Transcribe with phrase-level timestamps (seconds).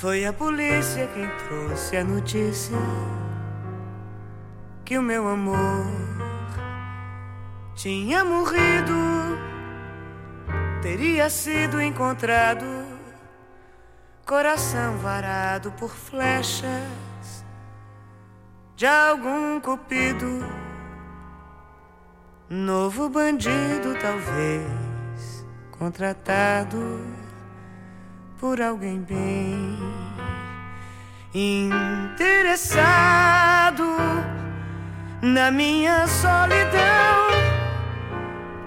[0.00, 2.76] Foi a polícia quem trouxe a notícia
[4.84, 5.84] que o meu amor
[7.74, 8.94] tinha morrido,
[10.82, 12.64] teria sido encontrado,
[14.24, 17.44] coração varado por flechas
[18.76, 20.46] de algum cupido,
[22.48, 25.44] novo bandido talvez
[25.76, 26.78] contratado
[28.38, 29.78] por alguém bem
[31.34, 33.84] interessado
[35.20, 37.28] na minha solidão,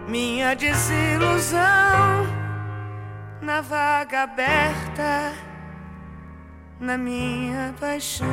[0.08, 1.60] minha desilusão,
[3.42, 5.34] na vaga aberta,
[6.80, 8.28] na minha paixão.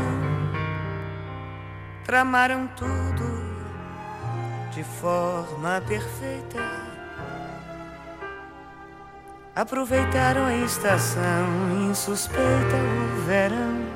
[2.05, 3.47] Tramaram tudo
[4.73, 6.88] de forma perfeita
[9.59, 13.89] Aproveitaram a estação insuspeita o verão.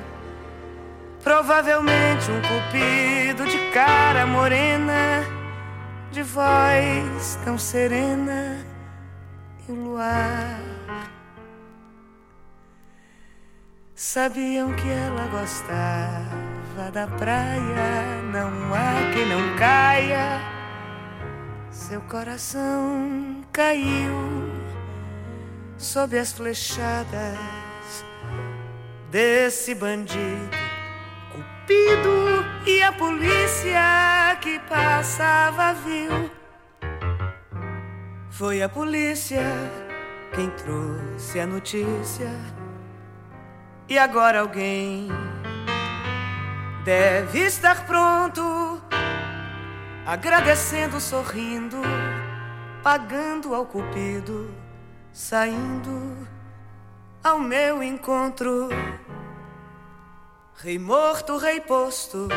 [1.23, 5.23] Provavelmente um cupido de cara morena,
[6.11, 8.57] de voz tão serena
[9.65, 10.59] e o luar.
[13.95, 20.41] Sabiam que ela gostava da praia, não há quem não caia.
[21.71, 24.62] Seu coração caiu
[25.83, 27.37] sob as flechadas
[29.11, 30.49] desse bandido
[31.31, 36.31] cupido e a polícia que passava viu
[38.31, 39.43] Foi a polícia
[40.33, 42.31] quem trouxe a notícia.
[43.87, 45.07] E agora alguém
[46.83, 48.81] deve estar pronto,
[50.05, 51.79] agradecendo, sorrindo,
[52.81, 54.62] pagando ao cupido,
[55.13, 56.27] saindo
[57.23, 58.69] ao meu encontro.
[60.55, 62.27] Rei morto, rei posto,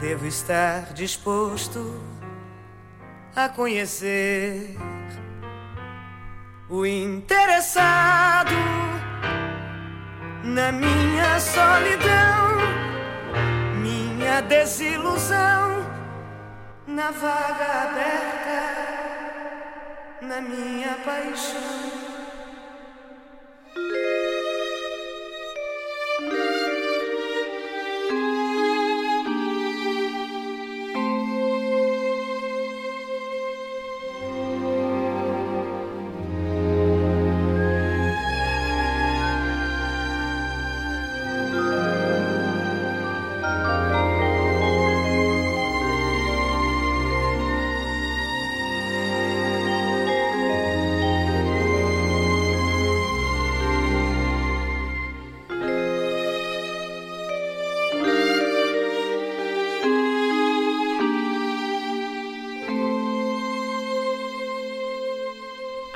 [0.00, 2.02] devo estar disposto
[3.36, 4.76] a conhecer
[6.68, 8.50] o interessado
[10.42, 12.58] na minha solidão,
[13.80, 15.86] minha desilusão,
[16.86, 18.47] na vaga aberta,
[20.28, 22.08] na minha paixão.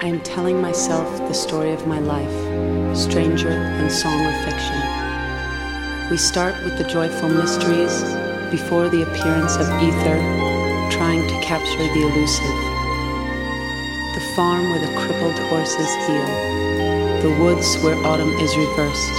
[0.02, 6.10] Telling myself the story of my life, stranger than song or fiction.
[6.10, 8.02] We start with the joyful mysteries
[8.50, 10.18] before the appearance of ether,
[10.90, 12.58] trying to capture the elusive.
[14.14, 16.26] The farm where the crippled horses heal,
[17.22, 19.12] the woods where autumn is reversed,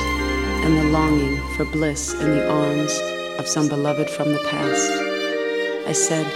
[0.65, 2.91] and the longing for bliss in the arms
[3.39, 4.91] of some beloved from the past.
[5.88, 6.28] I said,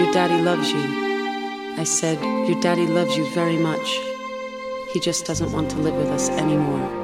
[0.00, 1.78] Your daddy loves you.
[1.78, 4.00] I said, Your daddy loves you very much.
[4.94, 6.97] He just doesn't want to live with us anymore.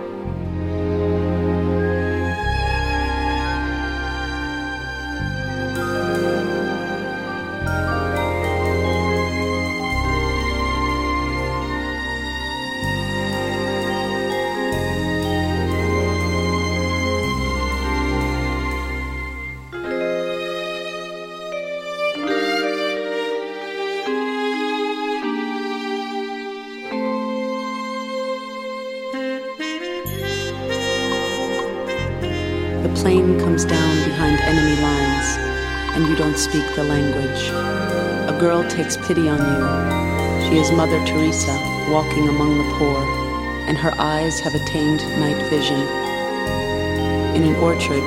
[36.75, 37.49] The language.
[38.29, 40.49] A girl takes pity on you.
[40.49, 41.53] She is Mother Teresa,
[41.91, 42.99] walking among the poor,
[43.69, 45.81] and her eyes have attained night vision.
[47.37, 48.03] In an orchard,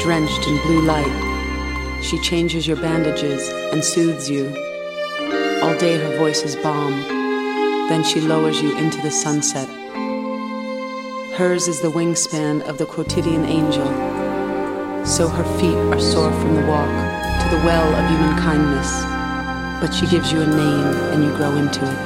[0.00, 4.48] drenched in blue light, she changes your bandages and soothes you.
[5.62, 6.92] All day her voice is balm,
[7.88, 9.68] then she lowers you into the sunset.
[11.36, 14.14] Hers is the wingspan of the quotidian angel
[15.06, 17.03] so her feet are sore from the walk
[17.54, 18.90] the well of human kindness.
[19.80, 22.00] But she gives you a name and you grow into it.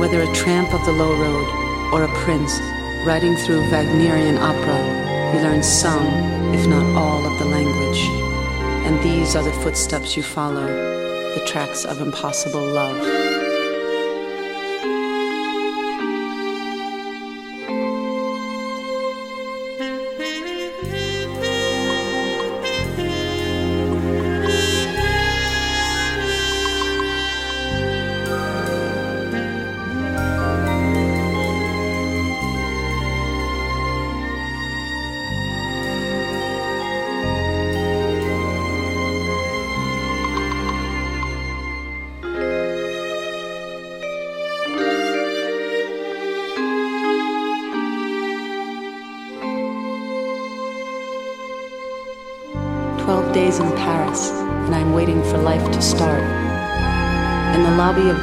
[0.00, 1.46] Whether a tramp of the low road
[1.92, 2.58] or a prince
[3.06, 6.04] riding through Wagnerian opera, you learn some,
[6.52, 8.00] if not all, of the language.
[8.86, 13.43] And these are the footsteps you follow, the tracks of impossible love.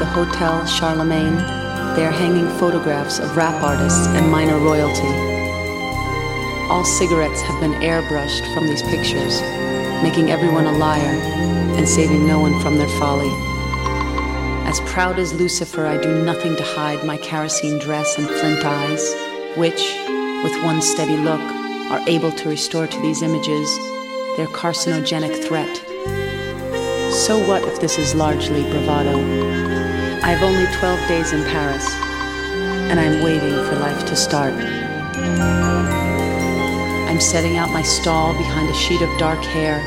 [0.01, 1.35] The Hotel Charlemagne,
[1.95, 5.07] they are hanging photographs of rap artists and minor royalty.
[6.71, 9.39] All cigarettes have been airbrushed from these pictures,
[10.01, 11.21] making everyone a liar
[11.77, 13.29] and saving no one from their folly.
[14.67, 19.13] As proud as Lucifer, I do nothing to hide my kerosene dress and flint eyes,
[19.55, 19.83] which,
[20.43, 21.41] with one steady look,
[21.91, 23.69] are able to restore to these images
[24.35, 25.77] their carcinogenic threat.
[27.13, 29.60] So what if this is largely bravado?
[30.23, 31.89] I have only 12 days in Paris,
[32.91, 34.53] and I'm waiting for life to start.
[37.09, 39.79] I'm setting out my stall behind a sheet of dark hair,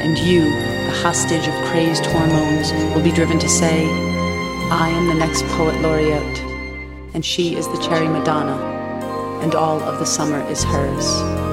[0.00, 3.84] and you, the hostage of crazed hormones, will be driven to say,
[4.72, 6.38] I am the next poet laureate,
[7.12, 8.56] and she is the cherry Madonna,
[9.42, 11.43] and all of the summer is hers.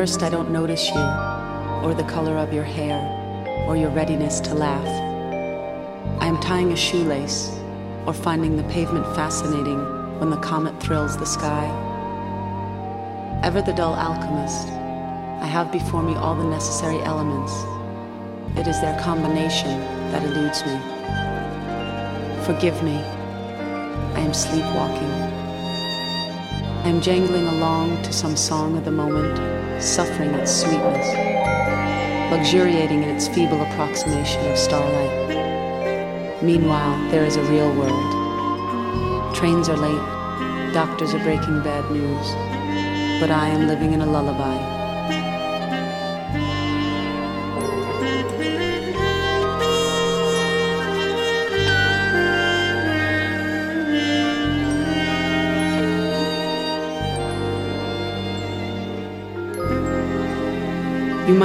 [0.00, 1.04] First, I don't notice you,
[1.84, 2.98] or the color of your hair,
[3.68, 4.88] or your readiness to laugh.
[6.22, 7.50] I am tying a shoelace,
[8.06, 9.78] or finding the pavement fascinating
[10.18, 11.66] when the comet thrills the sky.
[13.42, 14.68] Ever the dull alchemist,
[15.44, 17.52] I have before me all the necessary elements.
[18.58, 19.80] It is their combination
[20.12, 20.76] that eludes me.
[22.46, 22.96] Forgive me,
[24.16, 25.14] I am sleepwalking.
[26.84, 31.08] I am jangling along to some song of the moment suffering its sweetness,
[32.30, 36.42] luxuriating in its feeble approximation of starlight.
[36.42, 39.34] Meanwhile, there is a real world.
[39.34, 44.69] Trains are late, doctors are breaking bad news, but I am living in a lullaby.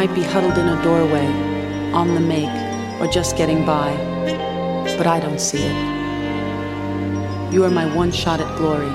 [0.06, 1.26] Might be huddled in a doorway,
[1.92, 3.92] on the make, or just getting by,
[4.98, 7.52] but I don't see it.
[7.52, 8.92] You are my one shot at glory.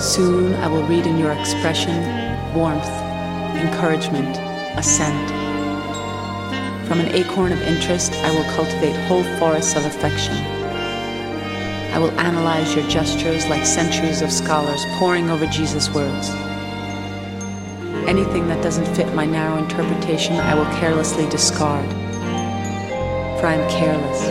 [0.00, 1.94] Soon I will read in your expression
[2.56, 2.88] warmth,
[3.54, 4.36] encouragement,
[4.76, 5.30] assent.
[6.88, 10.34] From an acorn of interest, I will cultivate whole forests of affection.
[11.94, 16.30] I will analyze your gestures like centuries of scholars poring over Jesus' words.
[18.06, 21.90] Anything that doesn't fit my narrow interpretation, I will carelessly discard.
[23.40, 24.22] For I am careless,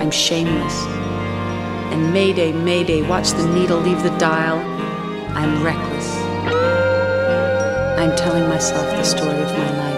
[0.00, 0.74] I'm shameless.
[1.92, 4.58] And Mayday, Mayday, watch the needle leave the dial.
[5.36, 6.16] I'm reckless.
[7.98, 9.95] I'm telling myself the story of my life.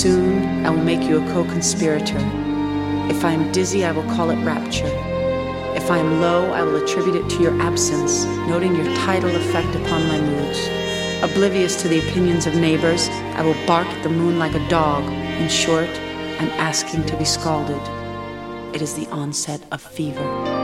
[0.00, 2.16] Soon I will make you a co conspirator.
[3.10, 4.90] If I am dizzy, I will call it rapture.
[5.76, 9.76] If I am low, I will attribute it to your absence, noting your tidal effect
[9.76, 10.58] upon my moods.
[11.22, 15.04] Oblivious to the opinions of neighbors, I will bark at the moon like a dog.
[15.38, 15.90] In short,
[16.40, 17.82] I'm asking to be scalded.
[18.74, 20.59] it is the onset of fever.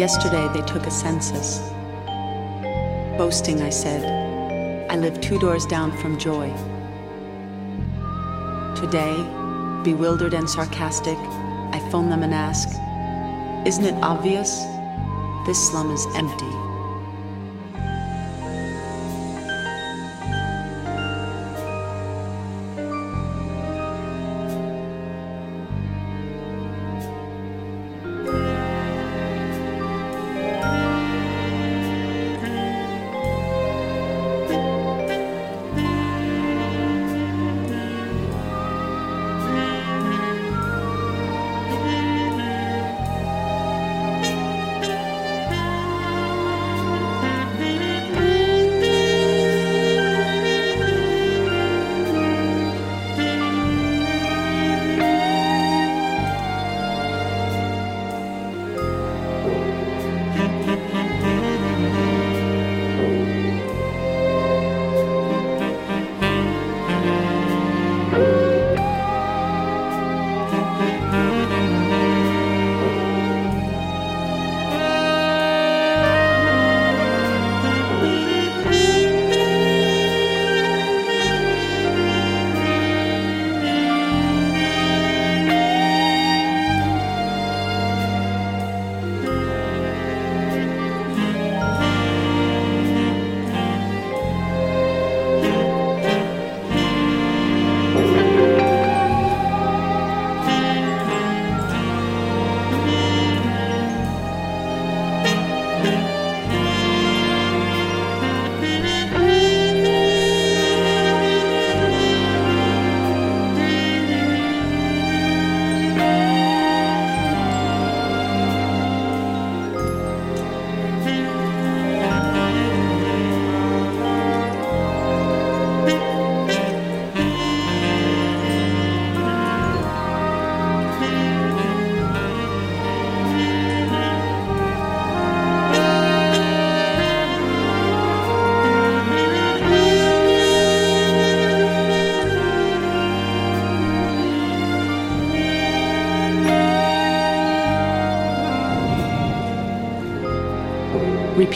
[0.00, 1.58] Yesterday they took a census.
[3.18, 4.02] Boasting, I said,
[4.90, 6.48] I live two doors down from joy.
[8.74, 9.14] Today,
[9.84, 12.66] bewildered and sarcastic, I phone them and ask,
[13.66, 14.64] Isn't it obvious?
[15.44, 16.59] This slum is empty.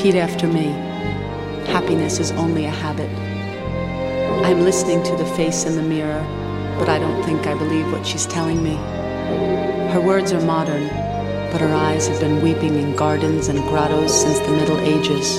[0.04, 0.66] Repeat after me.
[1.72, 3.08] Happiness is only a habit.
[4.44, 6.20] I'm listening to the face in the mirror,
[6.78, 8.74] but I don't think I believe what she's telling me.
[9.94, 10.88] Her words are modern,
[11.50, 15.38] but her eyes have been weeping in gardens and grottos since the Middle Ages.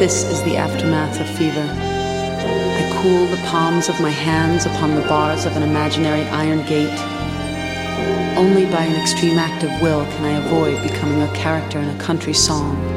[0.00, 1.68] This is the aftermath of fever.
[1.68, 6.98] I cool the palms of my hands upon the bars of an imaginary iron gate.
[8.38, 11.98] Only by an extreme act of will can I avoid becoming a character in a
[11.98, 12.89] country song.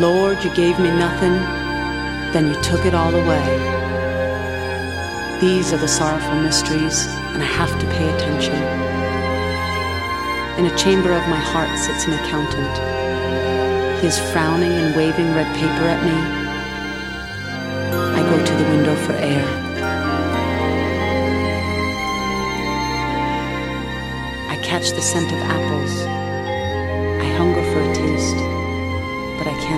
[0.00, 1.34] Lord, you gave me nothing,
[2.32, 3.42] then you took it all away.
[5.40, 8.54] These are the sorrowful mysteries, and I have to pay attention.
[10.56, 14.00] In a chamber of my heart sits an accountant.
[14.00, 16.16] He is frowning and waving red paper at me.
[18.14, 19.44] I go to the window for air.
[24.48, 26.27] I catch the scent of apples.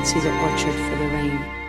[0.07, 1.59] See the orchard for the rain.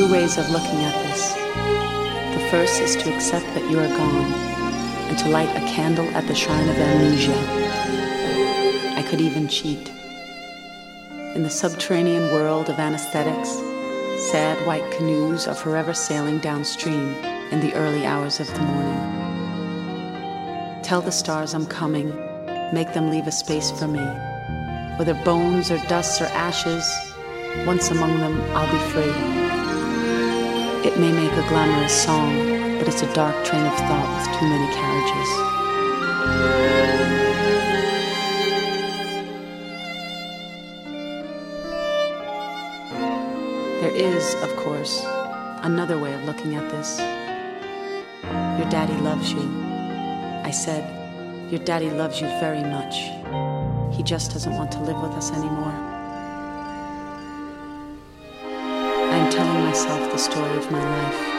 [0.00, 1.34] Two ways of looking at this.
[2.34, 4.32] The first is to accept that you are gone
[5.10, 7.36] and to light a candle at the shrine of amnesia.
[8.96, 9.90] I could even cheat.
[11.34, 13.50] In the subterranean world of anesthetics,
[14.30, 17.14] sad white canoes are forever sailing downstream
[17.52, 19.00] in the early hours of the morning.
[20.82, 22.08] Tell the stars I'm coming,
[22.72, 24.06] make them leave a space for me.
[24.96, 26.86] Whether bones or dust or ashes,
[27.66, 29.49] once among them, I'll be free.
[30.82, 34.46] It may make a glamorous song, but it's a dark train of thought with too
[34.48, 35.30] many carriages.
[43.82, 45.04] There is, of course,
[45.64, 46.98] another way of looking at this.
[48.58, 49.46] Your daddy loves you.
[50.44, 50.82] I said,
[51.52, 52.96] Your daddy loves you very much.
[53.94, 55.89] He just doesn't want to live with us anymore.
[59.82, 61.29] Myself the story of my life.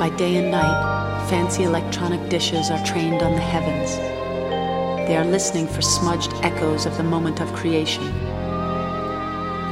[0.00, 3.98] By day and night, fancy electronic dishes are trained on the heavens.
[5.06, 8.04] They are listening for smudged echoes of the moment of creation.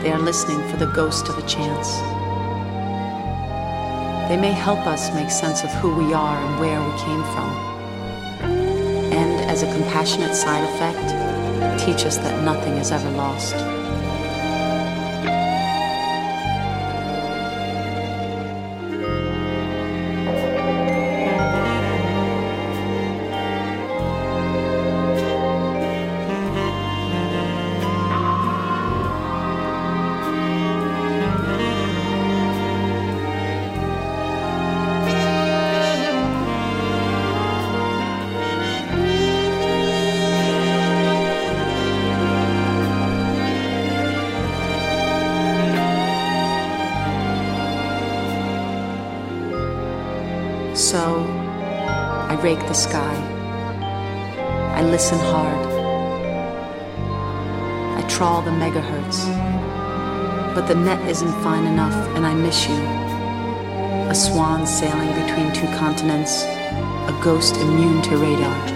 [0.03, 1.97] They are listening for the ghost of a chance.
[4.29, 7.51] They may help us make sense of who we are and where we came from.
[9.11, 13.78] And as a compassionate side effect, teach us that nothing is ever lost.
[60.69, 62.75] The net isn't fine enough, and I miss you.
[64.11, 68.69] A swan sailing between two continents, a ghost immune to radar.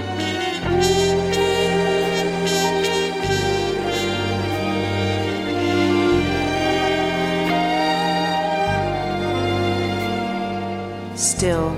[11.15, 11.69] Still,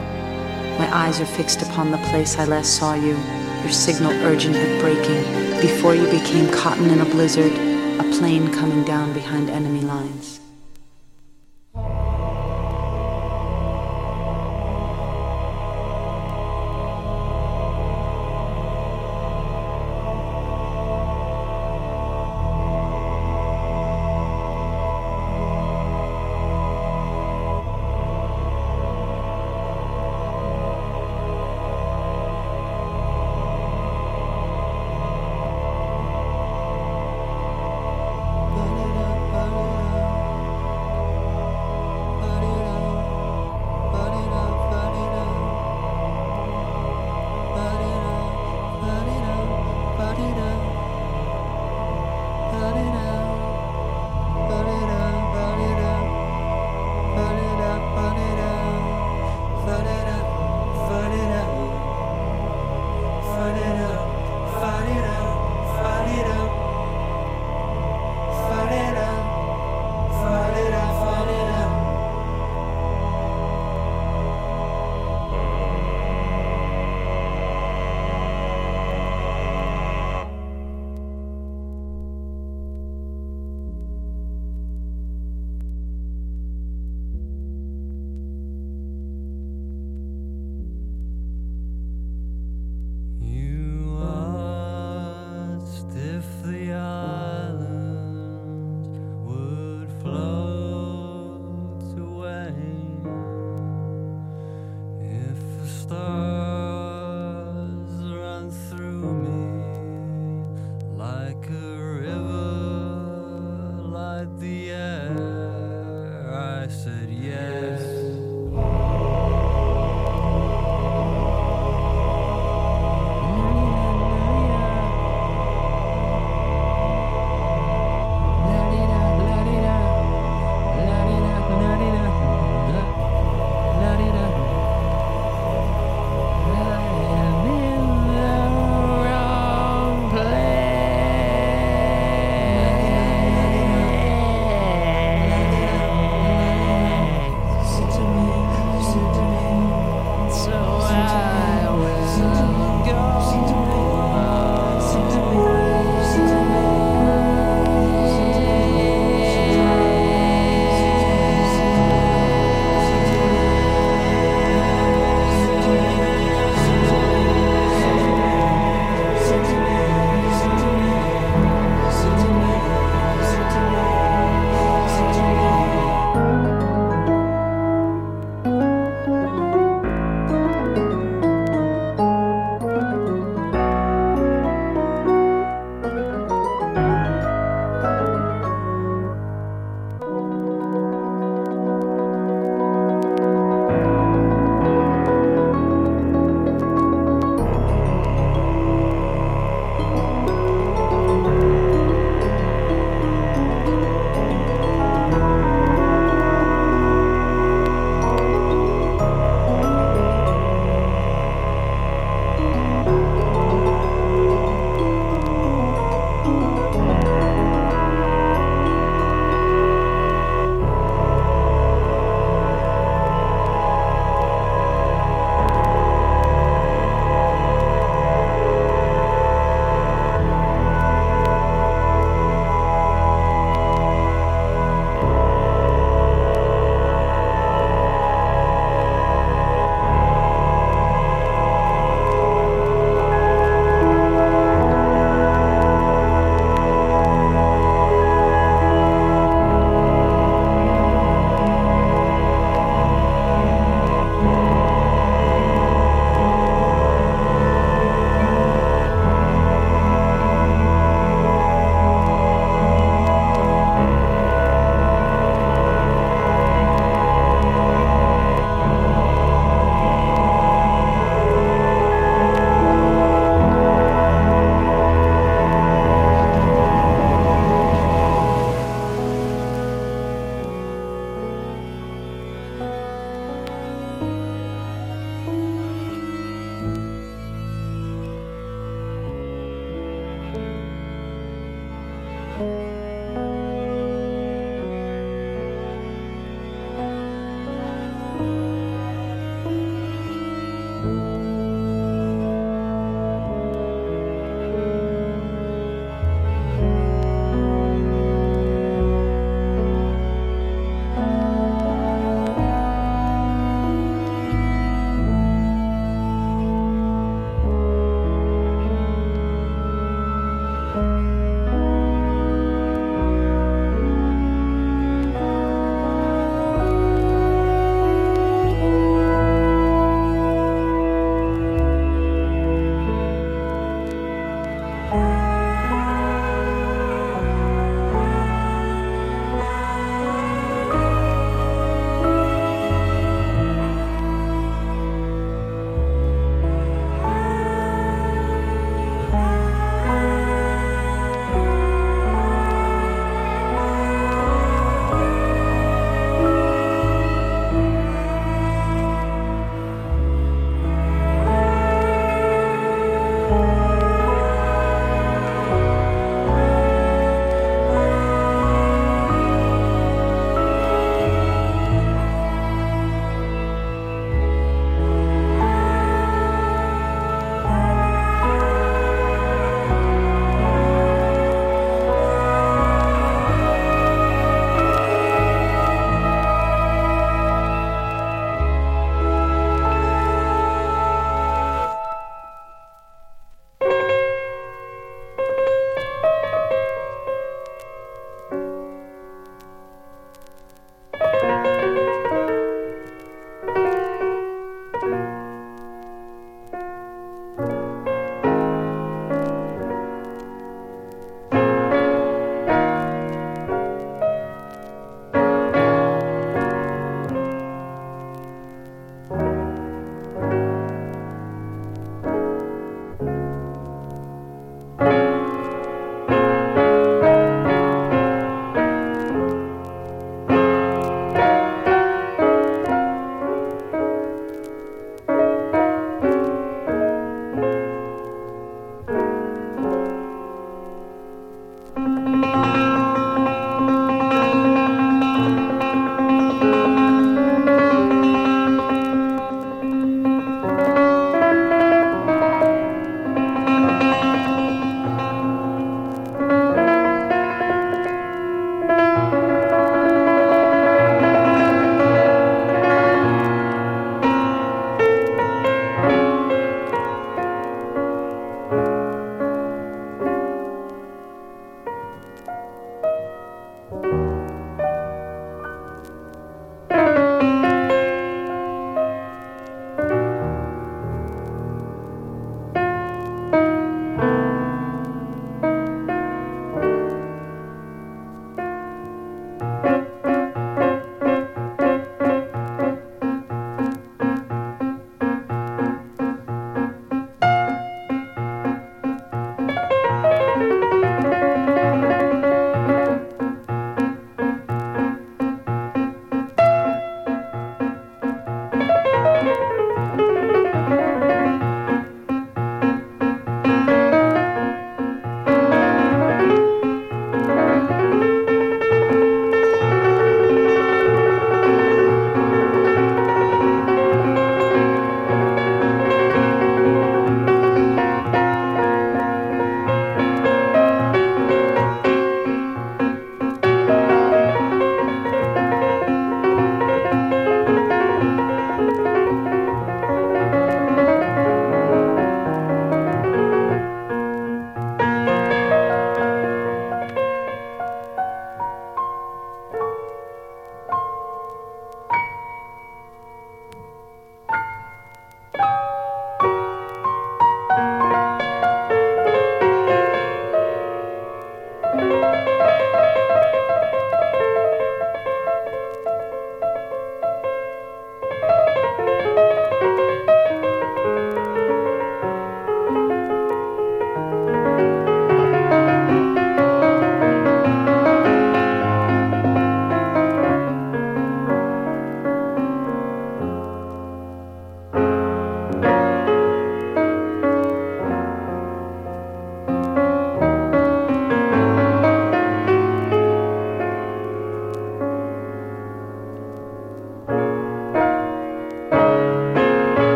[0.78, 3.16] my eyes are fixed upon the place I last saw you,
[3.64, 8.82] your signal urgent but breaking, before you became cotton in a blizzard, a plane coming
[8.84, 10.33] down behind enemy lines.